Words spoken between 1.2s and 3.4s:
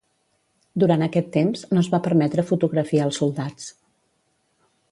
temps, no es va permetre fotografiar els